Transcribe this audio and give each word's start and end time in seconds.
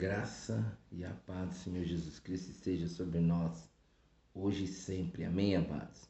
graça 0.00 0.78
e 0.90 1.04
a 1.04 1.10
paz 1.10 1.50
do 1.50 1.54
Senhor 1.56 1.84
Jesus 1.84 2.18
Cristo 2.18 2.50
esteja 2.52 2.88
sobre 2.88 3.20
nós, 3.20 3.68
hoje 4.34 4.64
e 4.64 4.66
sempre. 4.66 5.26
Amém, 5.26 5.54
amados? 5.54 6.08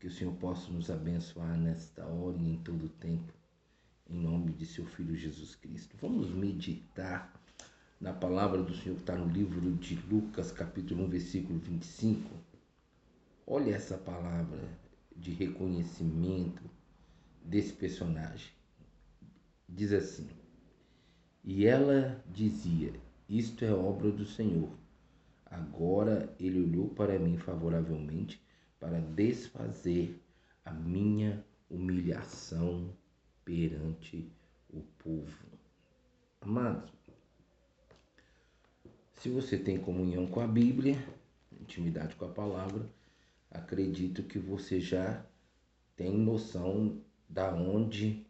Que 0.00 0.08
o 0.08 0.10
Senhor 0.10 0.34
possa 0.34 0.68
nos 0.68 0.90
abençoar 0.90 1.56
nesta 1.56 2.04
hora 2.04 2.36
e 2.38 2.54
em 2.54 2.56
todo 2.56 2.86
o 2.86 2.88
tempo, 2.88 3.32
em 4.10 4.16
nome 4.16 4.50
de 4.50 4.66
seu 4.66 4.84
Filho 4.84 5.14
Jesus 5.14 5.54
Cristo. 5.54 5.96
Vamos 6.00 6.32
meditar 6.32 7.32
na 8.00 8.12
palavra 8.12 8.60
do 8.64 8.74
Senhor 8.74 8.96
que 8.96 9.02
está 9.02 9.16
no 9.16 9.32
livro 9.32 9.60
de 9.76 9.94
Lucas, 10.10 10.50
capítulo 10.50 11.04
1, 11.04 11.08
versículo 11.08 11.60
25. 11.60 12.28
Olha 13.46 13.76
essa 13.76 13.96
palavra 13.96 14.68
de 15.14 15.30
reconhecimento 15.30 16.68
desse 17.44 17.74
personagem. 17.74 18.50
Diz 19.68 19.92
assim 19.92 20.41
e 21.44 21.66
ela 21.66 22.22
dizia: 22.30 22.92
Isto 23.28 23.64
é 23.64 23.72
obra 23.72 24.10
do 24.10 24.24
Senhor. 24.24 24.70
Agora 25.46 26.34
ele 26.38 26.62
olhou 26.62 26.88
para 26.88 27.18
mim 27.18 27.36
favoravelmente 27.36 28.42
para 28.78 29.00
desfazer 29.00 30.20
a 30.64 30.72
minha 30.72 31.44
humilhação 31.68 32.90
perante 33.44 34.30
o 34.70 34.80
povo. 34.98 35.46
Amados, 36.40 36.90
se 39.14 39.28
você 39.28 39.56
tem 39.56 39.78
comunhão 39.78 40.26
com 40.26 40.40
a 40.40 40.46
Bíblia, 40.46 40.96
intimidade 41.60 42.16
com 42.16 42.24
a 42.24 42.28
palavra, 42.28 42.88
acredito 43.50 44.22
que 44.22 44.38
você 44.38 44.80
já 44.80 45.24
tem 45.94 46.16
noção 46.16 47.00
da 47.28 47.54
onde 47.54 48.26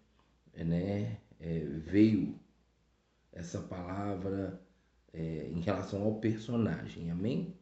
né, 0.55 1.19
é, 1.41 1.59
veio 1.61 2.39
essa 3.33 3.61
palavra 3.61 4.61
é, 5.13 5.49
em 5.49 5.61
relação 5.61 6.03
ao 6.03 6.21
personagem, 6.21 7.11
amém? 7.11 7.55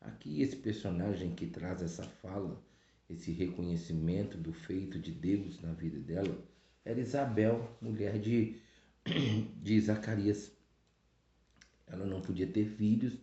Aqui 0.00 0.42
esse 0.42 0.56
personagem 0.56 1.34
que 1.34 1.46
traz 1.46 1.82
essa 1.82 2.04
fala, 2.04 2.62
esse 3.08 3.32
reconhecimento 3.32 4.36
do 4.36 4.52
feito 4.52 4.98
de 4.98 5.10
Deus 5.10 5.60
na 5.62 5.72
vida 5.72 5.98
dela, 5.98 6.36
era 6.84 7.00
Isabel, 7.00 7.76
mulher 7.80 8.18
de, 8.18 8.56
de 9.62 9.80
Zacarias. 9.80 10.52
Ela 11.86 12.04
não 12.04 12.20
podia 12.20 12.46
ter 12.46 12.66
filhos 12.66 13.14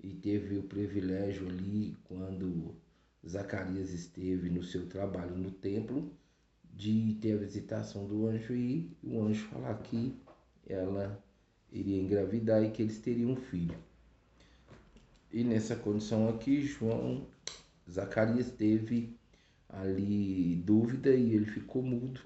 e 0.00 0.14
teve 0.14 0.58
o 0.58 0.64
privilégio 0.64 1.48
ali, 1.48 1.96
quando 2.04 2.74
Zacarias 3.26 3.92
esteve 3.92 4.50
no 4.50 4.64
seu 4.64 4.88
trabalho 4.88 5.36
no 5.36 5.50
templo, 5.52 6.12
de 6.74 7.16
ter 7.20 7.34
a 7.34 7.36
visitação 7.36 8.08
do 8.08 8.26
anjo 8.26 8.54
e 8.54 8.96
o 9.02 9.22
anjo 9.22 9.46
falar 9.46 9.74
que 9.82 10.16
ela 10.66 11.22
iria 11.70 12.00
engravidar 12.00 12.62
e 12.62 12.70
que 12.70 12.82
eles 12.82 12.98
teriam 12.98 13.32
um 13.32 13.36
filho. 13.36 13.76
E 15.32 15.42
nessa 15.42 15.74
condição 15.74 16.28
aqui, 16.28 16.62
João, 16.62 17.26
Zacarias 17.90 18.50
teve 18.50 19.16
ali 19.68 20.56
dúvida 20.56 21.14
e 21.14 21.34
ele 21.34 21.46
ficou 21.46 21.82
mudo, 21.82 22.20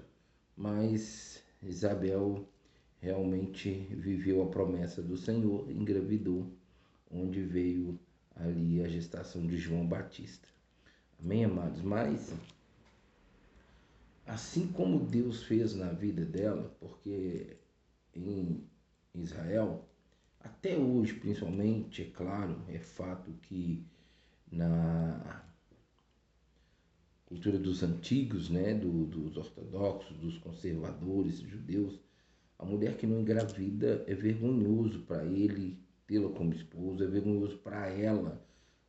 mas 0.55 1.41
Isabel 1.63 2.45
realmente 2.99 3.71
viveu 3.91 4.43
a 4.43 4.47
promessa 4.47 5.01
do 5.01 5.17
Senhor, 5.17 5.71
engravidou, 5.71 6.51
onde 7.09 7.41
veio 7.41 7.97
ali 8.35 8.83
a 8.83 8.87
gestação 8.89 9.47
de 9.47 9.57
João 9.57 9.87
Batista. 9.87 10.47
Amém, 11.19 11.45
amados? 11.45 11.81
Mas 11.81 12.33
assim 14.25 14.67
como 14.67 14.99
Deus 14.99 15.43
fez 15.43 15.73
na 15.73 15.91
vida 15.93 16.25
dela, 16.25 16.75
porque 16.79 17.55
em 18.17 19.21
Israel, 19.21 19.87
até 20.39 20.77
hoje 20.77 21.13
principalmente, 21.13 22.01
é 22.03 22.05
claro, 22.05 22.61
é 22.67 22.79
fato 22.79 23.31
que 23.43 23.85
na 24.51 25.43
cultura 27.25 27.59
dos 27.59 27.83
antigos, 27.83 28.49
né, 28.49 28.73
do, 28.73 29.05
dos 29.05 29.35
ortodoxos, 29.35 30.17
dos 30.17 30.37
conservadores, 30.37 31.39
judeus, 31.39 31.99
a 32.57 32.65
mulher 32.65 32.97
que 32.97 33.05
não 33.05 33.19
engravida 33.19 34.03
é 34.07 34.15
vergonhoso 34.15 35.01
para 35.01 35.25
ele 35.25 35.77
tê-la 36.07 36.29
como 36.29 36.53
esposo, 36.53 37.03
é 37.03 37.07
vergonhoso 37.07 37.57
para 37.57 37.87
ela 37.89 38.41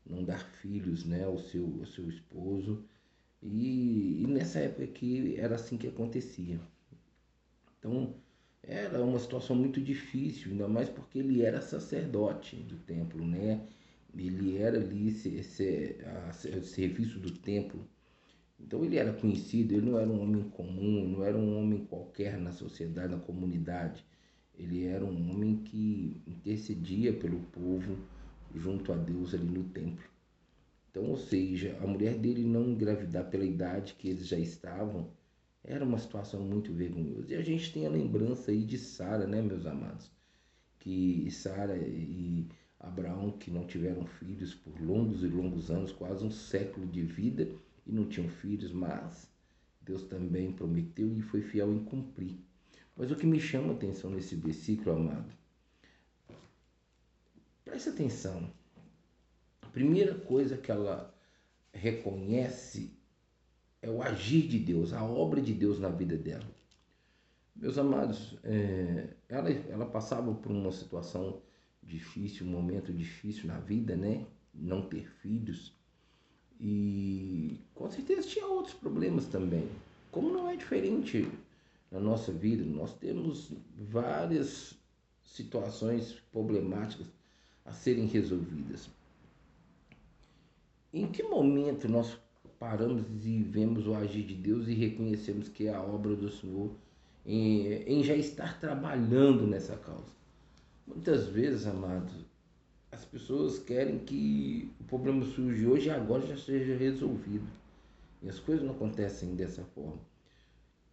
não 0.06 0.25
dar 0.25 0.38
filhos 0.38 1.05
né, 1.05 1.25
ao, 1.25 1.38
seu, 1.38 1.65
ao 1.81 1.87
seu 1.87 2.09
esposo. 2.09 2.84
E, 3.43 4.22
e 4.22 4.27
nessa 4.27 4.61
época 4.61 4.87
que 4.87 5.37
era 5.37 5.56
assim 5.56 5.77
que 5.77 5.87
acontecia. 5.87 6.61
Então, 7.78 8.15
era 8.69 9.03
uma 9.03 9.19
situação 9.19 9.56
muito 9.56 9.81
difícil, 9.81 10.53
ainda 10.53 10.69
mais 10.69 10.91
porque 10.91 11.19
ele 11.19 11.43
era 11.43 11.62
sacerdote 11.62 12.56
do 12.56 12.77
templo, 12.77 13.25
né? 13.25 13.67
Ele 14.15 14.59
era 14.59 14.77
ali 14.79 15.09
esse, 15.09 15.34
esse, 15.37 15.97
a, 16.05 16.33
serviço 16.33 17.19
do 17.19 17.31
templo. 17.31 17.89
Então 18.61 18.84
ele 18.84 18.99
era 18.99 19.12
conhecido, 19.12 19.73
ele 19.73 19.91
não 19.91 19.99
era 19.99 20.09
um 20.09 20.21
homem 20.21 20.43
comum, 20.51 21.09
não 21.09 21.25
era 21.25 21.37
um 21.37 21.59
homem 21.59 21.87
qualquer 21.87 22.39
na 22.39 22.53
sociedade, 22.53 23.12
na 23.12 23.19
comunidade. 23.19 24.05
Ele 24.59 24.85
era 24.85 25.05
um 25.05 25.31
homem 25.31 25.56
que 25.56 26.21
intercedia 26.27 27.12
pelo 27.15 27.41
povo 27.53 27.97
junto 28.55 28.93
a 28.93 28.97
Deus 28.97 29.33
ali 29.33 29.47
no 29.49 29.65
templo. 29.65 30.05
Então, 30.91 31.05
ou 31.05 31.17
seja, 31.17 31.79
a 31.83 31.87
mulher 31.87 32.19
dele 32.19 32.45
não 32.45 32.69
engravidar 32.69 33.31
pela 33.31 33.45
idade 33.45 33.95
que 33.95 34.09
eles 34.09 34.27
já 34.27 34.39
estavam, 34.39 35.11
era 35.69 35.84
uma 35.84 35.99
situação 35.99 36.41
muito 36.41 36.73
vergonhosa. 36.73 37.34
E 37.34 37.37
a 37.37 37.43
gente 37.43 37.73
tem 37.73 37.87
a 37.87 37.91
lembrança 37.91 38.51
aí 38.51 38.65
de 38.65 38.79
Sara, 38.79 39.27
né, 39.27 39.43
meus 39.43 39.67
amados? 39.67 40.11
Que 40.79 41.31
Sara 41.31 41.77
e 41.77 42.49
Abraão, 42.81 43.33
que 43.33 43.51
não 43.51 43.67
tiveram 43.67 44.06
filhos 44.06 44.55
por 44.55 44.81
longos 44.81 45.23
e 45.23 45.27
longos 45.27 45.71
anos, 45.71 45.93
quase 45.93 46.25
um 46.25 46.31
século 46.31 46.87
de 46.87 47.03
vida, 47.03 47.51
e 47.87 47.93
não 47.93 48.09
tinham 48.09 48.31
filhos, 48.31 48.73
mas 48.73 49.31
Deus 49.83 50.03
também 50.05 50.51
prometeu 50.53 51.15
e 51.15 51.21
foi 51.21 51.43
fiel 51.43 51.71
em 51.71 51.85
cumprir. 51.85 52.39
Mas 52.97 53.11
o 53.11 53.17
que 53.17 53.27
me 53.27 53.39
chama 53.39 53.73
a 53.73 53.77
atenção 53.77 54.11
nesse 54.11 54.37
versículo, 54.37 54.97
amado, 54.97 55.31
preste 57.62 57.91
atenção. 57.91 58.50
A 59.61 59.67
primeira 59.67 60.15
coisa 60.15 60.56
que 60.56 60.71
ela 60.71 61.15
reconhece 61.75 62.97
é 63.81 63.91
o 63.91 64.03
agir 64.03 64.47
de 64.49 64.59
Deus, 64.59 64.93
a 64.93 65.05
obra 65.05 65.41
de 65.41 65.53
Deus 65.53 65.78
na 65.78 65.89
vida 65.89 66.16
dela. 66.16 66.47
Meus 67.55 67.77
amados, 67.77 68.39
é, 68.44 69.09
ela, 69.28 69.50
ela 69.50 69.87
passava 69.87 70.33
por 70.34 70.53
uma 70.53 70.71
situação 70.71 71.41
difícil, 71.83 72.47
um 72.47 72.50
momento 72.50 72.93
difícil 72.93 73.49
na 73.49 73.59
vida, 73.59 73.97
né? 73.97 74.27
Não 74.55 74.83
ter 74.83 75.09
filhos. 75.21 75.77
E 76.61 77.61
com 77.75 77.88
certeza 77.91 78.28
tinha 78.28 78.47
outros 78.47 78.75
problemas 78.75 79.27
também. 79.27 79.69
Como 80.11 80.31
não 80.31 80.49
é 80.49 80.56
diferente 80.56 81.28
na 81.91 82.00
nossa 82.00 82.33
vida, 82.33 82.65
nós 82.65 82.94
temos 82.94 83.53
várias 83.77 84.78
situações 85.25 86.15
problemáticas 86.33 87.06
a 87.65 87.72
serem 87.72 88.06
resolvidas. 88.06 88.88
Em 90.93 91.06
que 91.06 91.22
momento 91.22 91.88
nós 91.88 92.19
paramos 92.58 93.04
e 93.24 93.42
vemos 93.42 93.86
o 93.86 93.94
agir 93.94 94.24
de 94.24 94.34
Deus 94.34 94.66
e 94.69 94.74
reconhecemos 94.74 95.48
que 95.48 95.66
é 95.66 95.74
a 95.74 95.82
obra 95.82 96.16
do 96.16 96.30
Senhor 96.30 96.70
em, 97.24 97.66
em 97.82 98.02
já 98.02 98.14
estar 98.14 98.58
trabalhando 98.58 99.46
nessa 99.46 99.76
causa. 99.76 100.19
Muitas 100.86 101.26
vezes, 101.26 101.66
amados, 101.66 102.24
as 102.91 103.04
pessoas 103.04 103.58
querem 103.58 103.98
que 103.98 104.72
o 104.80 104.84
problema 104.84 105.24
surge 105.24 105.66
hoje 105.66 105.88
e 105.88 105.91
agora 105.91 106.26
já 106.26 106.36
seja 106.36 106.74
resolvido. 106.76 107.46
E 108.22 108.28
as 108.28 108.41
coisas 108.41 108.64
não 108.64 108.75
acontecem 108.75 109.34
dessa 109.34 109.62
forma. 109.75 110.00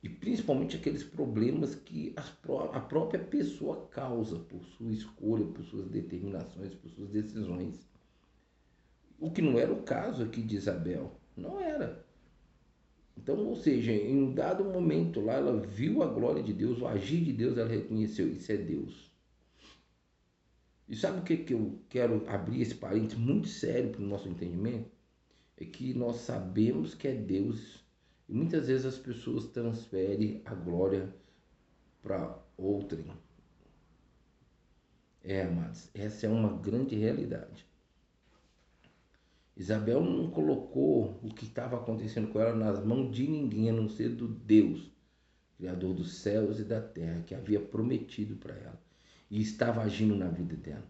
E 0.03 0.09
principalmente 0.09 0.75
aqueles 0.75 1.03
problemas 1.03 1.73
que 1.73 2.13
a 2.15 2.79
própria 2.79 3.19
pessoa 3.19 3.87
causa 3.87 4.37
por 4.37 4.61
sua 4.77 4.91
escolha, 4.91 5.45
por 5.45 5.63
suas 5.63 5.87
determinações, 5.87 6.75
por 6.75 6.91
suas 6.91 7.09
decisões. 7.09 7.79
O 9.19 9.31
que 9.31 9.41
não 9.41 9.57
era 9.57 9.73
o 9.73 9.81
caso 9.81 10.21
aqui 10.21 10.43
de 10.43 10.57
Isabel. 10.57 11.11
Não 11.35 11.59
era. 11.59 12.05
Então, 13.17 13.37
ou 13.37 13.55
seja, 13.55 13.91
em 13.91 14.17
um 14.17 14.33
dado 14.33 14.63
momento 14.63 15.19
lá, 15.21 15.33
ela 15.33 15.59
viu 15.59 16.03
a 16.03 16.07
glória 16.07 16.43
de 16.43 16.53
Deus, 16.53 16.79
o 16.81 16.87
agir 16.87 17.23
de 17.23 17.33
Deus, 17.33 17.57
ela 17.57 17.69
reconheceu: 17.69 18.27
isso 18.29 18.51
é 18.51 18.57
Deus. 18.57 19.11
E 20.87 20.95
sabe 20.95 21.19
o 21.19 21.23
que, 21.23 21.37
que 21.37 21.53
eu 21.53 21.79
quero 21.89 22.23
abrir 22.29 22.61
esse 22.61 22.75
parênteses 22.75 23.17
muito 23.17 23.47
sério 23.47 23.89
para 23.91 24.01
o 24.01 24.07
nosso 24.07 24.29
entendimento? 24.29 24.91
É 25.57 25.65
que 25.65 25.93
nós 25.93 26.17
sabemos 26.17 26.93
que 26.93 27.07
é 27.07 27.13
Deus 27.13 27.83
e 28.27 28.33
muitas 28.33 28.67
vezes 28.67 28.85
as 28.85 28.97
pessoas 28.97 29.45
transferem 29.47 30.41
a 30.45 30.53
glória 30.53 31.13
para 32.01 32.37
outrem. 32.57 33.11
É, 35.23 35.41
amados, 35.41 35.89
essa 35.93 36.27
é 36.27 36.29
uma 36.29 36.55
grande 36.57 36.95
realidade. 36.95 37.65
Isabel 39.57 40.03
não 40.03 40.29
colocou 40.29 41.17
o 41.23 41.33
que 41.33 41.45
estava 41.45 41.77
acontecendo 41.77 42.27
com 42.27 42.39
ela 42.41 42.53
nas 42.53 42.83
mãos 42.83 43.09
de 43.15 43.25
ninguém, 43.25 43.69
a 43.69 43.73
não 43.73 43.87
ser 43.87 44.09
do 44.09 44.27
Deus, 44.27 44.91
Criador 45.57 45.93
dos 45.93 46.15
céus 46.15 46.59
e 46.59 46.65
da 46.65 46.81
terra, 46.81 47.23
que 47.25 47.33
havia 47.33 47.59
prometido 47.61 48.35
para 48.35 48.53
ela. 48.53 48.85
e 49.31 49.41
estava 49.41 49.81
agindo 49.81 50.15
na 50.15 50.27
vida 50.27 50.55
dela. 50.55 50.83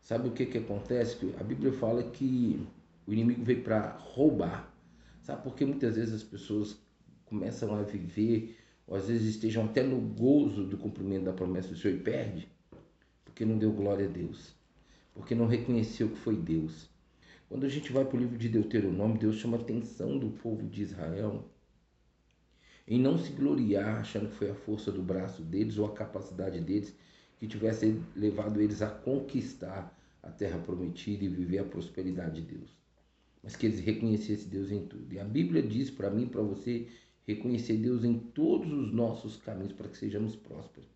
Sabe 0.00 0.28
o 0.28 0.32
que, 0.32 0.46
que 0.46 0.58
acontece? 0.58 1.16
A 1.38 1.44
Bíblia 1.44 1.72
fala 1.72 2.02
que 2.02 2.66
o 3.06 3.12
inimigo 3.12 3.44
veio 3.44 3.62
para 3.62 3.96
roubar. 3.98 4.72
Sabe 5.22 5.42
por 5.42 5.54
que 5.54 5.64
muitas 5.64 5.96
vezes 5.96 6.14
as 6.14 6.22
pessoas 6.22 6.76
começam 7.24 7.74
a 7.74 7.82
viver, 7.82 8.56
ou 8.86 8.96
às 8.96 9.08
vezes 9.08 9.34
estejam 9.34 9.64
até 9.64 9.82
no 9.82 10.00
gozo 10.00 10.64
do 10.64 10.78
cumprimento 10.78 11.24
da 11.24 11.32
promessa 11.32 11.68
do 11.68 11.76
Senhor 11.76 11.96
e 11.96 12.00
perde? 12.00 12.48
Porque 13.24 13.44
não 13.44 13.58
deu 13.58 13.72
glória 13.72 14.06
a 14.06 14.10
Deus. 14.10 14.54
Porque 15.14 15.34
não 15.34 15.46
reconheceu 15.46 16.08
que 16.08 16.16
foi 16.16 16.36
Deus. 16.36 16.88
Quando 17.48 17.64
a 17.64 17.68
gente 17.68 17.92
vai 17.92 18.04
para 18.04 18.16
o 18.16 18.20
livro 18.20 18.36
de 18.36 18.48
Deuteronômio, 18.48 19.18
Deus 19.18 19.36
chama 19.36 19.56
a 19.56 19.60
atenção 19.60 20.18
do 20.18 20.30
povo 20.30 20.68
de 20.68 20.82
Israel 20.82 21.48
em 22.88 23.00
não 23.00 23.18
se 23.18 23.32
gloriar 23.32 24.00
achando 24.00 24.28
que 24.28 24.36
foi 24.36 24.50
a 24.50 24.54
força 24.54 24.92
do 24.92 25.02
braço 25.02 25.42
deles 25.42 25.78
ou 25.78 25.86
a 25.86 25.92
capacidade 25.92 26.60
deles 26.60 26.94
que 27.38 27.46
tivesse 27.46 28.00
levado 28.14 28.60
eles 28.60 28.80
a 28.80 28.88
conquistar 28.88 29.96
a 30.22 30.30
terra 30.30 30.58
prometida 30.58 31.24
e 31.24 31.28
viver 31.28 31.58
a 31.58 31.64
prosperidade 31.64 32.40
de 32.42 32.54
Deus. 32.54 32.70
Mas 33.42 33.54
que 33.54 33.66
eles 33.66 33.80
reconhecessem 33.80 34.48
Deus 34.48 34.70
em 34.70 34.86
tudo. 34.86 35.12
E 35.12 35.20
a 35.20 35.24
Bíblia 35.24 35.62
diz 35.62 35.90
para 35.90 36.10
mim 36.10 36.26
para 36.26 36.42
você 36.42 36.88
reconhecer 37.26 37.76
Deus 37.76 38.04
em 38.04 38.18
todos 38.18 38.72
os 38.72 38.92
nossos 38.92 39.36
caminhos 39.36 39.72
para 39.72 39.88
que 39.88 39.98
sejamos 39.98 40.34
prósperos. 40.34 40.88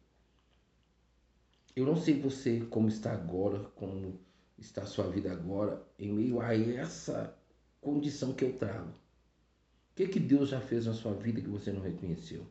Eu 1.76 1.84
não 1.86 1.96
sei 1.96 2.18
você 2.18 2.60
como 2.70 2.88
está 2.88 3.12
agora, 3.12 3.60
como 3.74 4.18
está 4.60 4.82
a 4.82 4.86
sua 4.86 5.08
vida 5.08 5.32
agora, 5.32 5.82
em 5.98 6.12
meio 6.12 6.40
a 6.40 6.54
essa 6.54 7.36
condição 7.80 8.32
que 8.32 8.44
eu 8.44 8.52
trago. 8.52 8.90
O 8.90 9.94
que, 9.96 10.06
que 10.08 10.20
Deus 10.20 10.50
já 10.50 10.60
fez 10.60 10.86
na 10.86 10.92
sua 10.92 11.14
vida 11.14 11.40
que 11.40 11.48
você 11.48 11.72
não 11.72 11.80
reconheceu? 11.80 12.46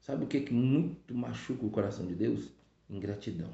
Sabe 0.00 0.24
o 0.24 0.26
que, 0.26 0.40
que 0.40 0.52
muito 0.52 1.14
machuca 1.14 1.64
o 1.64 1.70
coração 1.70 2.06
de 2.06 2.14
Deus? 2.14 2.50
ingratidão. 2.92 3.50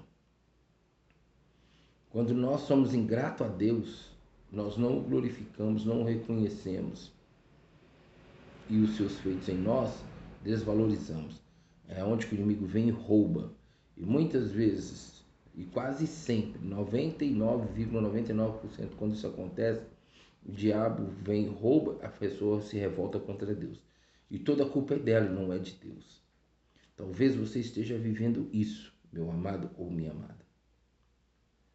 Quando 2.11 2.35
nós 2.35 2.63
somos 2.63 2.95
ingratos 2.95 3.47
a 3.47 3.51
Deus, 3.51 4.11
nós 4.51 4.77
não 4.77 4.99
o 4.99 5.03
glorificamos, 5.03 5.85
não 5.85 6.03
o 6.03 6.05
reconhecemos. 6.05 7.13
E 8.69 8.79
os 8.79 8.97
seus 8.97 9.19
feitos 9.21 9.49
em 9.49 9.57
nós 9.57 9.93
desvalorizamos. 10.43 11.41
É 11.87 12.03
onde 12.03 12.27
o 12.27 12.35
inimigo 12.35 12.67
vem 12.67 12.89
e 12.89 12.91
rouba. 12.91 13.53
E 13.97 14.05
muitas 14.05 14.51
vezes, 14.51 15.18
e 15.55 15.65
quase 15.65 16.07
sempre, 16.07 16.61
99,99%, 16.61 17.71
,99%, 17.91 18.91
quando 18.97 19.15
isso 19.15 19.27
acontece, 19.27 19.83
o 20.45 20.53
diabo 20.53 21.07
vem 21.23 21.49
rouba, 21.49 21.99
a 22.05 22.09
pessoa 22.09 22.61
se 22.63 22.77
revolta 22.77 23.19
contra 23.19 23.55
Deus. 23.55 23.81
E 24.31 24.39
toda 24.39 24.65
a 24.65 24.69
culpa 24.69 24.95
é 24.95 24.99
dela 24.99 25.29
não 25.29 25.53
é 25.53 25.59
de 25.59 25.73
Deus. 25.73 26.23
Talvez 26.97 27.35
você 27.35 27.61
esteja 27.61 27.97
vivendo 27.99 28.49
isso 28.53 28.97
meu 29.13 29.31
amado 29.31 29.71
ou 29.77 29.91
minha 29.91 30.11
amada. 30.11 30.47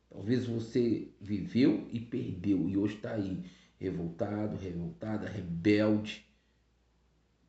Talvez 0.10 0.46
você 0.46 1.12
viveu 1.20 1.88
e 1.92 2.00
perdeu 2.00 2.70
e 2.70 2.78
hoje 2.78 2.96
está 2.96 3.14
aí, 3.14 3.44
revoltado, 3.80 4.56
revoltada, 4.58 5.28
rebelde, 5.28 6.26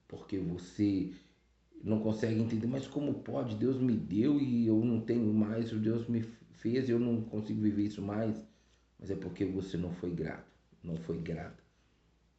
porque 0.09 0.39
você 0.39 1.13
não 1.85 2.01
consegue 2.01 2.41
entender, 2.41 2.67
mas 2.67 2.87
como 2.87 3.13
pode? 3.23 3.57
Deus 3.57 3.79
me 3.79 3.95
deu 3.95 4.41
e 4.41 4.67
eu 4.67 4.83
não 4.83 5.03
tenho 5.03 5.31
mais, 5.35 5.71
o 5.71 5.79
Deus 5.79 6.09
me 6.09 6.23
fez 6.53 6.89
e 6.89 6.93
eu 6.93 6.99
não 6.99 7.21
consigo 7.23 7.61
viver 7.61 7.85
isso 7.85 8.01
mais. 8.01 8.43
Mas 8.99 9.11
é 9.11 9.15
porque 9.15 9.45
você 9.45 9.77
não 9.77 9.93
foi 9.93 10.11
grato, 10.11 10.51
não 10.83 10.97
foi 10.97 11.19
grata. 11.19 11.63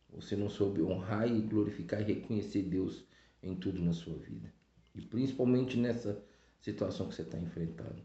Você 0.10 0.36
não 0.36 0.50
soube 0.50 0.82
honrar 0.82 1.30
e 1.30 1.42
glorificar 1.42 2.02
e 2.02 2.06
reconhecer 2.06 2.64
Deus 2.64 3.06
em 3.44 3.56
tudo 3.56 3.80
na 3.84 3.94
sua 3.94 4.18
vida. 4.18 4.52
E 4.96 5.02
principalmente 5.02 5.78
nessa 5.78 6.24
situação 6.60 7.08
que 7.08 7.14
você 7.14 7.22
está 7.22 7.38
enfrentando. 7.38 8.02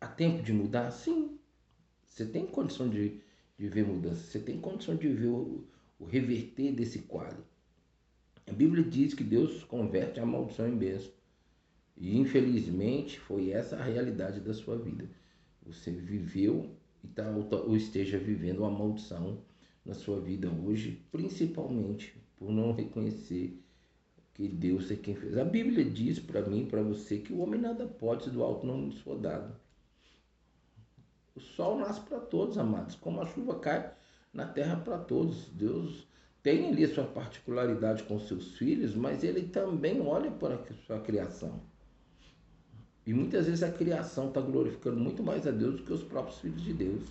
Há 0.00 0.06
tempo 0.06 0.42
de 0.42 0.54
mudar? 0.54 0.90
Sim. 0.90 1.38
Você 2.06 2.24
tem 2.24 2.46
condição 2.46 2.88
de, 2.88 3.20
de 3.58 3.68
ver 3.68 3.84
mudança, 3.84 4.22
você 4.22 4.38
tem 4.38 4.58
condição 4.58 4.96
de 4.96 5.08
ver 5.08 5.26
o, 5.26 5.68
o 5.98 6.06
reverter 6.06 6.72
desse 6.72 7.00
quadro. 7.00 7.44
A 8.48 8.52
Bíblia 8.52 8.84
diz 8.84 9.12
que 9.12 9.24
Deus 9.24 9.64
converte 9.64 10.20
a 10.20 10.26
maldição 10.26 10.68
em 10.68 10.76
bênção. 10.76 11.10
E 11.96 12.16
infelizmente 12.16 13.18
foi 13.18 13.50
essa 13.50 13.76
a 13.76 13.82
realidade 13.82 14.40
da 14.40 14.54
sua 14.54 14.76
vida. 14.78 15.08
Você 15.64 15.90
viveu 15.90 16.70
e 17.02 17.08
tá, 17.08 17.28
ou 17.28 17.76
esteja 17.76 18.18
vivendo 18.18 18.60
uma 18.60 18.70
maldição 18.70 19.42
na 19.84 19.94
sua 19.94 20.20
vida 20.20 20.48
hoje, 20.48 21.02
principalmente 21.10 22.14
por 22.36 22.50
não 22.50 22.72
reconhecer 22.72 23.60
que 24.34 24.46
Deus 24.46 24.90
é 24.90 24.96
quem 24.96 25.14
fez. 25.14 25.36
A 25.38 25.44
Bíblia 25.44 25.84
diz 25.84 26.18
para 26.18 26.42
mim 26.42 26.66
para 26.66 26.82
você 26.82 27.18
que 27.18 27.32
o 27.32 27.38
homem 27.38 27.60
nada 27.60 27.86
pode 27.86 28.24
se 28.24 28.30
do 28.30 28.42
alto 28.42 28.66
não 28.66 28.88
lhe 28.88 28.96
for 28.96 29.18
dado. 29.18 29.56
O 31.34 31.40
sol 31.40 31.78
nasce 31.78 32.00
para 32.00 32.20
todos, 32.20 32.58
amados, 32.58 32.94
como 32.94 33.20
a 33.20 33.26
chuva 33.26 33.58
cai 33.58 33.92
na 34.32 34.46
terra 34.46 34.76
para 34.76 34.98
todos. 34.98 35.48
Deus 35.48 36.06
tem 36.46 36.68
ali 36.68 36.86
sua 36.86 37.02
particularidade 37.02 38.04
com 38.04 38.20
seus 38.20 38.56
filhos, 38.56 38.94
mas 38.94 39.24
ele 39.24 39.48
também 39.48 40.00
olha 40.00 40.30
para 40.30 40.54
a 40.54 40.74
sua 40.86 41.00
criação. 41.00 41.60
E 43.04 43.12
muitas 43.12 43.46
vezes 43.46 43.64
a 43.64 43.72
criação 43.72 44.28
está 44.28 44.40
glorificando 44.40 44.96
muito 44.96 45.24
mais 45.24 45.44
a 45.44 45.50
Deus 45.50 45.74
do 45.74 45.82
que 45.82 45.92
os 45.92 46.04
próprios 46.04 46.38
filhos 46.38 46.62
de 46.62 46.72
Deus. 46.72 47.02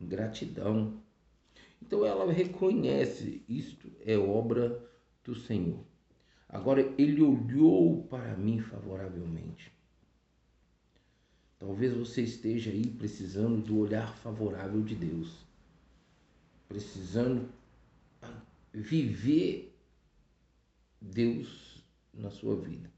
Gratidão. 0.00 0.94
Então 1.82 2.06
ela 2.06 2.32
reconhece 2.32 3.44
isto 3.46 3.92
é 4.00 4.16
obra 4.16 4.82
do 5.22 5.34
Senhor. 5.34 5.84
Agora 6.48 6.90
ele 6.96 7.20
olhou 7.20 8.04
para 8.04 8.34
mim 8.34 8.60
favoravelmente. 8.60 9.70
Talvez 11.58 11.92
você 11.92 12.22
esteja 12.22 12.70
aí 12.70 12.86
precisando 12.86 13.60
do 13.60 13.78
olhar 13.78 14.16
favorável 14.16 14.80
de 14.80 14.94
Deus, 14.94 15.44
precisando 16.66 17.46
viver 18.80 19.76
Deus 21.00 21.84
na 22.12 22.30
sua 22.30 22.56
vida. 22.56 22.90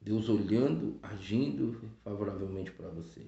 Deus 0.00 0.28
olhando, 0.28 0.98
agindo 1.02 1.80
favoravelmente 2.02 2.72
para 2.72 2.88
você. 2.88 3.24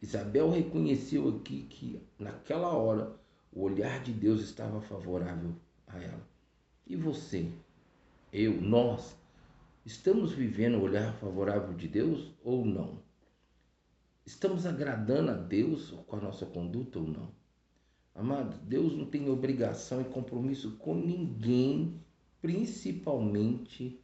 Isabel 0.00 0.50
reconheceu 0.50 1.28
aqui 1.28 1.62
que 1.70 2.00
naquela 2.18 2.68
hora 2.68 3.16
o 3.52 3.62
olhar 3.62 4.02
de 4.02 4.12
Deus 4.12 4.42
estava 4.42 4.80
favorável 4.80 5.54
a 5.86 5.98
ela. 5.98 6.28
E 6.86 6.96
você? 6.96 7.50
eu, 8.32 8.58
nós, 8.62 9.14
estamos 9.84 10.32
vivendo 10.32 10.76
o 10.78 10.82
olhar 10.82 11.12
favorável 11.14 11.74
de 11.74 11.86
Deus 11.86 12.32
ou 12.42 12.64
não? 12.64 12.98
Estamos 14.24 14.64
agradando 14.64 15.32
a 15.32 15.34
Deus 15.34 15.90
com 16.06 16.16
a 16.16 16.20
nossa 16.20 16.46
conduta 16.46 16.98
ou 16.98 17.06
não? 17.06 17.41
Amado, 18.14 18.56
Deus 18.66 18.94
não 18.94 19.06
tem 19.06 19.30
obrigação 19.30 20.00
e 20.00 20.04
compromisso 20.04 20.72
com 20.72 20.94
ninguém, 20.94 22.00
principalmente 22.40 23.98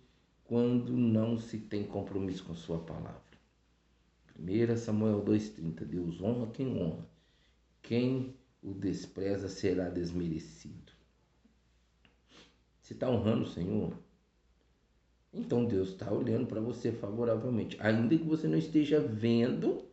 quando 0.45 0.97
não 0.97 1.37
se 1.37 1.59
tem 1.59 1.85
compromisso 1.85 2.45
com 2.45 2.55
Sua 2.55 2.79
palavra. 2.79 3.29
1 4.39 4.77
Samuel 4.77 5.23
2,30: 5.25 5.85
Deus 5.85 6.23
honra 6.23 6.47
quem 6.49 6.81
honra, 6.81 7.07
quem 7.83 8.35
o 8.63 8.73
despreza 8.73 9.49
será 9.49 9.89
desmerecido. 9.91 10.93
Se 12.81 12.95
está 12.95 13.11
honrando 13.11 13.43
o 13.43 13.51
Senhor, 13.51 13.93
então 15.33 15.67
Deus 15.67 15.91
está 15.91 16.11
olhando 16.11 16.47
para 16.47 16.61
você 16.61 16.91
favoravelmente, 16.91 17.77
ainda 17.81 18.17
que 18.17 18.25
você 18.25 18.49
não 18.49 18.57
esteja 18.57 19.01
vendo, 19.01 19.85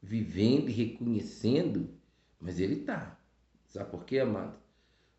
vivendo 0.00 0.68
e 0.68 0.72
reconhecendo, 0.72 1.88
mas 2.40 2.60
Ele 2.60 2.76
está. 2.80 3.15
Sabe 3.76 3.90
por 3.90 4.06
quê, 4.06 4.20
amado? 4.20 4.56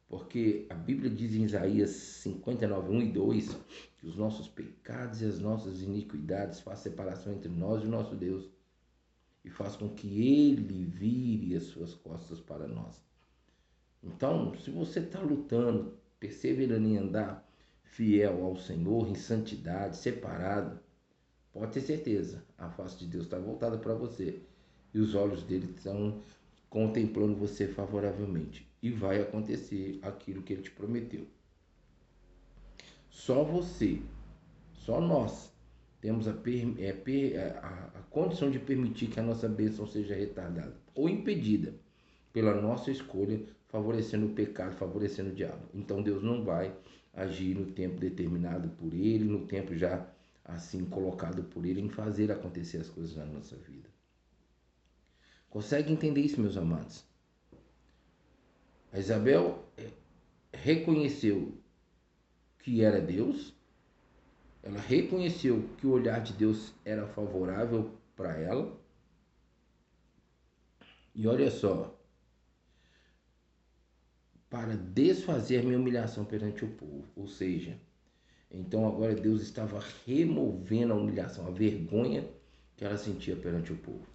Porque 0.09 0.65
a 0.71 0.73
Bíblia 0.73 1.11
diz 1.11 1.35
em 1.35 1.43
Isaías 1.43 1.91
59, 1.91 2.91
1 2.91 3.01
e 3.03 3.11
2 3.11 3.57
que 3.99 4.07
os 4.07 4.15
nossos 4.15 4.47
pecados 4.47 5.21
e 5.21 5.25
as 5.25 5.39
nossas 5.39 5.83
iniquidades 5.83 6.59
fazem 6.61 6.85
separação 6.85 7.33
entre 7.33 7.49
nós 7.49 7.83
e 7.83 7.85
o 7.85 7.89
nosso 7.89 8.15
Deus 8.15 8.49
e 9.45 9.49
faz 9.51 9.75
com 9.75 9.89
que 9.89 10.07
Ele 10.07 10.85
vire 10.85 11.55
as 11.55 11.65
suas 11.65 11.93
costas 11.93 12.41
para 12.41 12.67
nós. 12.67 12.99
Então, 14.01 14.57
se 14.57 14.71
você 14.71 15.01
está 15.01 15.19
lutando, 15.19 15.93
perseverando 16.19 16.87
em 16.87 16.97
andar 16.97 17.47
fiel 17.83 18.43
ao 18.43 18.57
Senhor, 18.57 19.07
em 19.07 19.13
santidade, 19.13 19.97
separado, 19.97 20.79
pode 21.53 21.73
ter 21.73 21.81
certeza, 21.81 22.43
a 22.57 22.71
face 22.71 22.97
de 22.97 23.05
Deus 23.05 23.25
está 23.25 23.37
voltada 23.37 23.77
para 23.77 23.93
você 23.93 24.41
e 24.95 24.99
os 24.99 25.13
olhos 25.13 25.43
dele 25.43 25.71
estão 25.75 26.23
contemplando 26.77 27.35
você 27.35 27.67
favoravelmente. 27.67 28.69
E 28.83 28.91
vai 28.91 29.19
acontecer 29.19 29.97
aquilo 30.03 30.43
que 30.43 30.53
ele 30.53 30.61
te 30.61 30.69
prometeu. 30.69 31.25
Só 33.09 33.43
você, 33.43 33.99
só 34.73 35.01
nós, 35.01 35.51
temos 35.99 36.27
a, 36.27 36.37
é, 36.77 37.59
a, 37.63 37.89
a 37.95 38.01
condição 38.11 38.51
de 38.51 38.59
permitir 38.59 39.07
que 39.07 39.19
a 39.19 39.23
nossa 39.23 39.49
bênção 39.49 39.87
seja 39.87 40.13
retardada 40.13 40.75
ou 40.93 41.09
impedida 41.09 41.73
pela 42.31 42.53
nossa 42.61 42.91
escolha, 42.91 43.41
favorecendo 43.69 44.27
o 44.27 44.35
pecado, 44.35 44.75
favorecendo 44.75 45.31
o 45.31 45.35
diabo. 45.35 45.65
Então 45.73 46.03
Deus 46.03 46.21
não 46.21 46.43
vai 46.43 46.75
agir 47.11 47.55
no 47.55 47.71
tempo 47.71 47.99
determinado 47.99 48.69
por 48.69 48.93
Ele, 48.93 49.23
no 49.23 49.47
tempo 49.47 49.75
já 49.75 50.07
assim 50.45 50.85
colocado 50.85 51.43
por 51.45 51.65
Ele, 51.65 51.81
em 51.81 51.89
fazer 51.89 52.31
acontecer 52.31 52.77
as 52.77 52.87
coisas 52.87 53.15
na 53.15 53.25
nossa 53.25 53.55
vida. 53.55 53.96
Consegue 55.57 55.91
entender 55.91 56.21
isso, 56.21 56.39
meus 56.39 56.55
amados? 56.55 57.03
A 58.93 58.99
Isabel 58.99 59.65
é, 59.75 59.89
reconheceu 60.53 61.57
que 62.59 62.83
era 62.83 63.01
Deus, 63.01 63.55
ela 64.61 64.79
reconheceu 64.79 65.67
que 65.79 65.87
o 65.87 65.93
olhar 65.93 66.21
de 66.21 66.33
Deus 66.33 66.75
era 66.85 67.07
favorável 67.07 67.91
para 68.15 68.37
ela. 68.37 68.79
E 71.15 71.25
olha 71.25 71.49
só, 71.49 71.99
para 74.51 74.77
desfazer 74.77 75.63
minha 75.63 75.79
humilhação 75.79 76.23
perante 76.23 76.63
o 76.65 76.69
povo, 76.69 77.07
ou 77.15 77.27
seja, 77.27 77.79
então 78.51 78.87
agora 78.87 79.15
Deus 79.15 79.41
estava 79.41 79.83
removendo 80.05 80.93
a 80.93 80.97
humilhação, 80.97 81.47
a 81.47 81.49
vergonha 81.49 82.29
que 82.75 82.85
ela 82.85 82.95
sentia 82.95 83.35
perante 83.35 83.73
o 83.73 83.77
povo. 83.77 84.05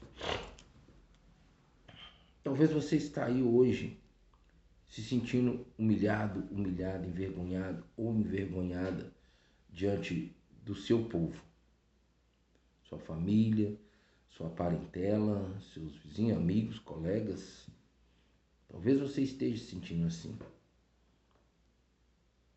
Talvez 2.43 2.73
você 2.73 2.97
está 2.97 3.27
aí 3.27 3.41
hoje 3.41 4.01
se 4.89 5.01
sentindo 5.01 5.65
humilhado, 5.79 6.41
humilhado, 6.51 7.07
envergonhado 7.07 7.87
ou 7.97 8.13
envergonhada 8.13 9.13
diante 9.71 10.35
do 10.65 10.75
seu 10.75 11.05
povo, 11.05 11.41
sua 12.83 12.99
família, 12.99 13.79
sua 14.29 14.51
parentela, 14.51 15.57
seus 15.73 15.95
vizinhos, 15.99 16.37
amigos, 16.37 16.79
colegas. 16.81 17.71
Talvez 18.69 18.99
você 18.99 19.23
esteja 19.23 19.63
se 19.63 19.71
sentindo 19.71 20.07
assim. 20.07 20.37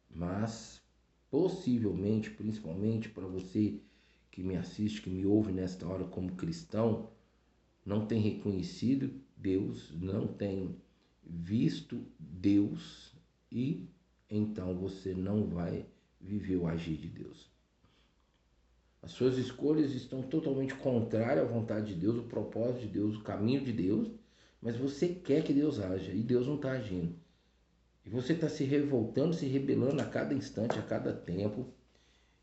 Mas, 0.10 0.82
possivelmente, 1.30 2.32
principalmente 2.32 3.08
para 3.08 3.28
você 3.28 3.80
que 4.32 4.42
me 4.42 4.56
assiste, 4.58 5.02
que 5.02 5.10
me 5.12 5.28
ouve 5.28 5.52
nesta 5.52 5.88
hora 5.88 6.06
como 6.06 6.36
cristão, 6.36 7.12
não 7.86 8.08
tem 8.08 8.20
reconhecido 8.20 9.24
Deus, 9.46 9.94
não 10.02 10.26
tem 10.26 10.76
visto 11.24 12.04
Deus 12.18 13.14
e 13.52 13.88
então 14.28 14.76
você 14.76 15.14
não 15.14 15.46
vai 15.46 15.86
viver 16.20 16.56
o 16.56 16.66
agir 16.66 16.98
de 16.98 17.08
Deus. 17.08 17.48
As 19.04 19.12
suas 19.12 19.38
escolhas 19.38 19.94
estão 19.94 20.24
totalmente 20.24 20.74
contrárias 20.74 21.46
à 21.46 21.48
vontade 21.48 21.94
de 21.94 22.00
Deus, 22.00 22.18
o 22.18 22.24
propósito 22.24 22.82
de 22.82 22.88
Deus, 22.88 23.18
o 23.18 23.22
caminho 23.22 23.64
de 23.64 23.72
Deus, 23.72 24.10
mas 24.60 24.76
você 24.76 25.10
quer 25.10 25.44
que 25.44 25.54
Deus 25.54 25.80
haja 25.80 26.12
e 26.12 26.24
Deus 26.24 26.48
não 26.48 26.56
está 26.56 26.72
agindo. 26.72 27.16
E 28.04 28.10
você 28.10 28.34
está 28.34 28.50
se 28.50 28.64
revoltando, 28.64 29.36
se 29.36 29.46
rebelando 29.46 30.02
a 30.02 30.06
cada 30.06 30.34
instante, 30.34 30.80
a 30.80 30.82
cada 30.82 31.14
tempo, 31.14 31.68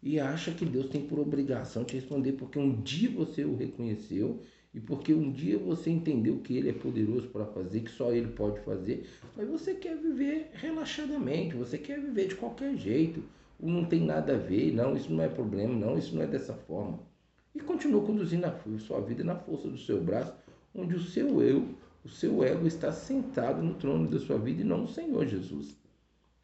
e 0.00 0.20
acha 0.20 0.54
que 0.54 0.64
Deus 0.64 0.88
tem 0.88 1.04
por 1.04 1.18
obrigação 1.18 1.84
te 1.84 1.96
responder 1.96 2.34
porque 2.34 2.60
um 2.60 2.80
dia 2.80 3.10
você 3.10 3.44
o 3.44 3.56
reconheceu 3.56 4.40
e 4.74 4.80
porque 4.80 5.12
um 5.12 5.30
dia 5.30 5.58
você 5.58 5.90
entendeu 5.90 6.38
que 6.38 6.56
Ele 6.56 6.70
é 6.70 6.72
poderoso 6.72 7.28
para 7.28 7.44
fazer, 7.44 7.80
que 7.80 7.90
só 7.90 8.12
Ele 8.12 8.28
pode 8.28 8.60
fazer, 8.60 9.06
mas 9.36 9.48
você 9.48 9.74
quer 9.74 9.96
viver 9.96 10.50
relaxadamente, 10.54 11.54
você 11.54 11.76
quer 11.76 12.00
viver 12.00 12.28
de 12.28 12.36
qualquer 12.36 12.76
jeito, 12.76 13.22
não 13.60 13.84
tem 13.84 14.00
nada 14.00 14.34
a 14.34 14.38
ver, 14.38 14.72
não, 14.72 14.96
isso 14.96 15.12
não 15.12 15.22
é 15.22 15.28
problema, 15.28 15.74
não, 15.74 15.96
isso 15.96 16.14
não 16.14 16.22
é 16.22 16.26
dessa 16.26 16.54
forma. 16.54 16.98
E 17.54 17.60
continua 17.60 18.04
conduzindo 18.04 18.46
a 18.46 18.58
sua 18.78 19.00
vida 19.00 19.22
na 19.22 19.36
força 19.36 19.68
do 19.68 19.78
seu 19.78 20.02
braço, 20.02 20.34
onde 20.74 20.96
o 20.96 21.00
seu 21.00 21.42
eu, 21.42 21.68
o 22.02 22.08
seu 22.08 22.42
ego 22.42 22.66
está 22.66 22.90
sentado 22.90 23.62
no 23.62 23.74
trono 23.74 24.08
da 24.08 24.18
sua 24.18 24.38
vida 24.38 24.62
e 24.62 24.64
não 24.64 24.84
o 24.84 24.88
Senhor 24.88 25.26
Jesus. 25.26 25.76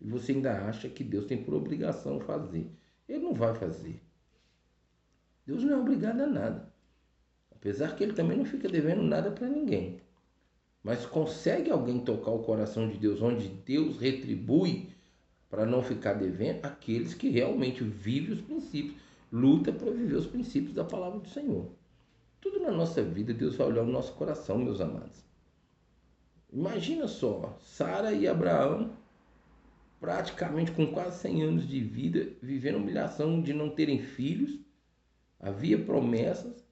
E 0.00 0.06
você 0.06 0.32
ainda 0.32 0.66
acha 0.66 0.88
que 0.88 1.02
Deus 1.02 1.26
tem 1.26 1.42
por 1.42 1.54
obrigação 1.54 2.20
fazer. 2.20 2.70
Ele 3.08 3.24
não 3.24 3.34
vai 3.34 3.54
fazer. 3.54 4.00
Deus 5.44 5.64
não 5.64 5.72
é 5.72 5.76
obrigado 5.78 6.20
a 6.20 6.26
nada. 6.26 6.67
Apesar 7.60 7.94
que 7.96 8.04
ele 8.04 8.12
também 8.12 8.38
não 8.38 8.44
fica 8.44 8.68
devendo 8.68 9.02
nada 9.02 9.30
para 9.30 9.48
ninguém. 9.48 10.00
Mas 10.82 11.04
consegue 11.04 11.70
alguém 11.70 11.98
tocar 11.98 12.30
o 12.30 12.42
coração 12.44 12.88
de 12.88 12.96
Deus, 12.96 13.20
onde 13.20 13.48
Deus 13.48 13.98
retribui 13.98 14.90
para 15.50 15.66
não 15.66 15.82
ficar 15.82 16.14
devendo 16.14 16.64
aqueles 16.64 17.14
que 17.14 17.28
realmente 17.28 17.82
vivem 17.82 18.34
os 18.34 18.40
princípios, 18.40 18.96
luta 19.32 19.72
para 19.72 19.90
viver 19.90 20.16
os 20.16 20.26
princípios 20.26 20.74
da 20.74 20.84
palavra 20.84 21.18
do 21.18 21.28
Senhor. 21.28 21.66
Tudo 22.40 22.60
na 22.60 22.70
nossa 22.70 23.02
vida, 23.02 23.34
Deus 23.34 23.56
vai 23.56 23.66
olhar 23.66 23.82
o 23.82 23.86
nosso 23.86 24.12
coração, 24.14 24.58
meus 24.58 24.80
amados. 24.80 25.24
Imagina 26.52 27.08
só, 27.08 27.58
Sara 27.60 28.12
e 28.12 28.28
Abraão, 28.28 28.92
praticamente 30.00 30.70
com 30.70 30.86
quase 30.86 31.18
100 31.20 31.42
anos 31.42 31.68
de 31.68 31.80
vida, 31.80 32.28
vivendo 32.40 32.76
humilhação 32.76 33.42
de 33.42 33.52
não 33.52 33.68
terem 33.68 33.98
filhos, 33.98 34.58
havia 35.40 35.78
promessas, 35.84 36.67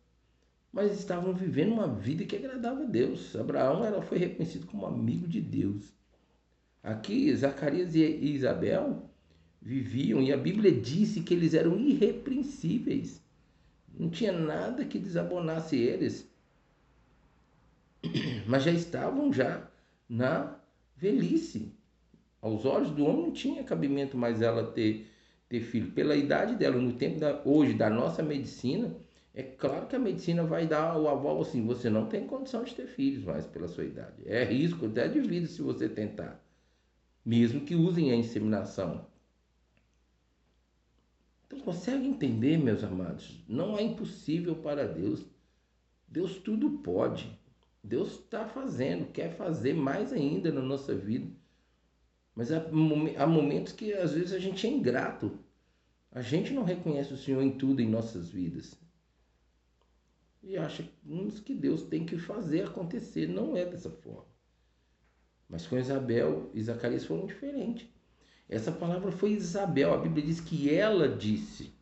mas 0.76 0.92
estavam 0.92 1.32
vivendo 1.32 1.72
uma 1.72 1.88
vida 1.88 2.26
que 2.26 2.36
agradava 2.36 2.82
a 2.82 2.86
Deus. 2.86 3.34
Abraão 3.34 3.82
era, 3.82 4.02
foi 4.02 4.18
reconhecido 4.18 4.66
como 4.66 4.84
amigo 4.84 5.26
de 5.26 5.40
Deus. 5.40 5.90
Aqui, 6.82 7.34
Zacarias 7.34 7.94
e 7.94 8.04
Isabel 8.04 9.08
viviam, 9.58 10.20
e 10.20 10.30
a 10.30 10.36
Bíblia 10.36 10.70
disse 10.70 11.22
que 11.22 11.32
eles 11.32 11.54
eram 11.54 11.80
irrepreensíveis. 11.80 13.24
Não 13.98 14.10
tinha 14.10 14.32
nada 14.32 14.84
que 14.84 14.98
desabonasse 14.98 15.78
eles. 15.78 16.30
Mas 18.46 18.64
já 18.64 18.70
estavam 18.70 19.32
já 19.32 19.66
na 20.06 20.60
velhice. 20.94 21.72
Aos 22.38 22.66
olhos 22.66 22.90
do 22.90 23.06
homem 23.06 23.22
não 23.22 23.32
tinha 23.32 23.64
cabimento 23.64 24.14
mais 24.14 24.42
ela 24.42 24.72
ter, 24.72 25.10
ter 25.48 25.62
filho. 25.62 25.90
Pela 25.92 26.14
idade 26.14 26.54
dela, 26.54 26.76
no 26.76 26.92
tempo 26.92 27.18
da, 27.18 27.40
hoje 27.46 27.72
da 27.72 27.88
nossa 27.88 28.22
medicina, 28.22 28.94
é 29.36 29.42
claro 29.42 29.86
que 29.86 29.94
a 29.94 29.98
medicina 29.98 30.44
vai 30.44 30.66
dar 30.66 30.98
o 30.98 31.06
aval 31.06 31.42
assim, 31.42 31.66
você 31.66 31.90
não 31.90 32.06
tem 32.08 32.26
condição 32.26 32.64
de 32.64 32.74
ter 32.74 32.86
filhos 32.86 33.22
mais 33.22 33.46
pela 33.46 33.68
sua 33.68 33.84
idade. 33.84 34.22
É 34.24 34.42
risco 34.42 34.86
até 34.86 35.06
de 35.08 35.20
vida 35.20 35.46
se 35.46 35.60
você 35.60 35.90
tentar. 35.90 36.42
Mesmo 37.22 37.60
que 37.60 37.74
usem 37.74 38.10
a 38.10 38.16
inseminação. 38.16 39.06
Então 41.46 41.60
consegue 41.60 42.08
entender, 42.08 42.56
meus 42.56 42.82
amados? 42.82 43.44
Não 43.46 43.76
é 43.76 43.82
impossível 43.82 44.56
para 44.56 44.88
Deus. 44.88 45.26
Deus 46.08 46.38
tudo 46.38 46.78
pode. 46.78 47.38
Deus 47.84 48.12
está 48.12 48.46
fazendo, 48.46 49.12
quer 49.12 49.36
fazer 49.36 49.74
mais 49.74 50.14
ainda 50.14 50.50
na 50.50 50.62
nossa 50.62 50.94
vida. 50.94 51.30
Mas 52.34 52.50
há 52.50 53.26
momentos 53.26 53.74
que 53.74 53.92
às 53.92 54.14
vezes 54.14 54.32
a 54.32 54.38
gente 54.38 54.66
é 54.66 54.70
ingrato. 54.70 55.38
A 56.10 56.22
gente 56.22 56.54
não 56.54 56.64
reconhece 56.64 57.12
o 57.12 57.18
Senhor 57.18 57.42
em 57.42 57.50
tudo 57.50 57.82
em 57.82 57.90
nossas 57.90 58.30
vidas 58.30 58.85
e 60.46 60.56
acha 60.56 60.88
que 61.44 61.52
Deus 61.52 61.82
tem 61.82 62.06
que 62.06 62.16
fazer 62.16 62.64
acontecer. 62.64 63.26
Não 63.26 63.56
é 63.56 63.64
dessa 63.64 63.90
forma. 63.90 64.26
Mas 65.48 65.66
com 65.66 65.76
Isabel 65.76 66.50
e 66.54 66.62
Zacarias 66.62 67.04
foram 67.04 67.26
diferentes. 67.26 67.88
Essa 68.48 68.70
palavra 68.70 69.10
foi 69.10 69.32
Isabel. 69.32 69.92
A 69.92 69.98
Bíblia 69.98 70.24
diz 70.24 70.40
que 70.40 70.72
ela 70.72 71.08
disse. 71.08 71.74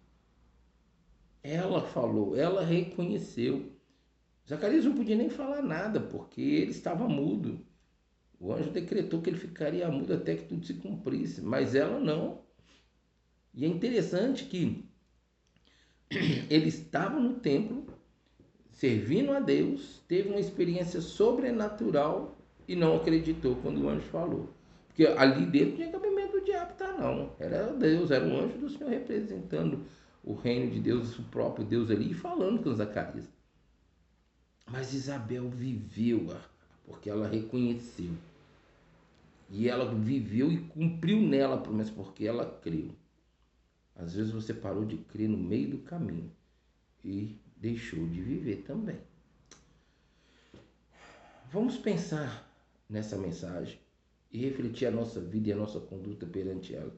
Ela 1.42 1.83
falou, 1.83 2.35
ela 2.35 2.64
reconheceu. 2.64 3.71
Zacarias 4.49 4.87
não 4.87 4.94
podia 4.94 5.16
nem 5.16 5.28
falar 5.28 5.61
nada, 5.61 6.00
porque 6.00 6.40
ele 6.40 6.71
estava 6.71 7.06
mudo. 7.06 7.61
O 8.40 8.50
anjo 8.50 8.71
decretou 8.71 9.21
que 9.21 9.28
ele 9.28 9.38
ficaria 9.38 9.90
mudo 9.90 10.14
até 10.14 10.37
que 10.37 10.44
tudo 10.44 10.64
se 10.64 10.75
cumprisse, 10.75 11.42
mas 11.42 11.75
ela 11.75 12.00
não. 12.00 12.42
E 13.52 13.64
é 13.64 13.68
interessante 13.68 14.47
que 14.47 14.88
ele 16.50 16.68
estava 16.68 17.21
no 17.21 17.40
templo, 17.40 17.87
servindo 18.75 19.33
a 19.33 19.40
Deus, 19.40 20.02
teve 20.09 20.28
uma 20.28 20.40
experiência 20.40 21.00
sobrenatural 21.00 22.37
e 22.66 22.75
não 22.75 22.97
acreditou 22.97 23.57
quando 23.57 23.83
o 23.83 23.88
anjo 23.88 24.07
falou. 24.09 24.50
Porque 24.88 25.07
ali 25.07 25.47
dentro 25.47 25.71
não 25.71 25.76
tinha 25.76 25.90
cabimento 25.90 26.33
do 26.38 26.45
diabo 26.45 26.75
tá, 26.75 26.93
não. 26.93 27.31
Era 27.38 27.73
Deus, 27.73 28.11
era 28.11 28.26
o 28.26 28.37
anjo 28.37 28.59
do 28.59 28.69
Senhor 28.69 28.90
representando 28.90 29.85
o 30.23 30.35
reino 30.35 30.71
de 30.71 30.81
Deus, 30.81 31.19
o 31.19 31.23
próprio 31.25 31.64
Deus 31.64 31.90
ali, 31.90 32.11
e 32.11 32.14
falando 32.14 32.62
com 32.62 32.75
Zacarias. 32.75 33.28
Mas 34.71 34.93
Isabel 34.93 35.49
viveu, 35.49 36.28
porque 36.87 37.11
ela 37.11 37.28
reconheceu. 37.28 38.11
E 39.50 39.69
ela 39.69 39.95
viveu 39.95 40.50
e 40.50 40.59
cumpriu 40.59 41.21
nela 41.21 41.57
a 41.57 41.61
promessa, 41.61 41.93
porque 41.93 42.26
ela 42.26 42.47
creu. 42.62 42.90
Às 43.95 44.14
vezes 44.14 44.33
você 44.33 44.52
parou 44.52 44.85
de 44.85 44.97
crer 44.97 45.28
no 45.28 45.37
meio 45.37 45.71
do 45.71 45.78
caminho 45.78 46.33
e 47.04 47.37
deixou 47.64 48.06
de 48.09 48.21
viver 48.21 48.62
também. 48.66 49.00
Vamos 51.50 51.78
pensar 51.78 52.47
nessa 52.90 53.16
mensagem 53.16 53.78
e 54.30 54.38
refletir 54.38 54.87
a 54.87 54.90
nossa 54.90 55.18
vida 55.18 55.49
e 55.49 55.52
a 55.52 55.56
nossa 55.56 55.80
conduta 55.80 56.26
perante 56.26 56.75
ela 56.75 56.94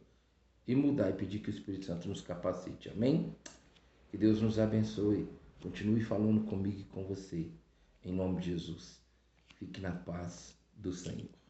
e 0.67 0.75
mudar 0.75 1.11
e 1.11 1.13
pedir 1.13 1.39
que 1.39 1.51
o 1.51 1.55
Espírito 1.55 1.85
Santo 1.85 2.09
nos 2.09 2.21
capacite. 2.21 2.89
Amém? 2.89 3.33
Que 4.11 4.19
Deus 4.19 4.43
nos 4.43 4.59
abençoe. 4.59 5.29
Continue 5.63 6.01
falando 6.01 6.43
comigo 6.47 6.81
e 6.81 6.85
com 6.85 7.05
você. 7.05 7.49
Em 8.05 8.13
nome 8.13 8.41
de 8.41 8.51
Jesus. 8.51 9.01
Fique 9.55 9.81
na 9.81 9.93
paz 9.93 10.59
do 10.75 10.93
Senhor. 10.93 11.46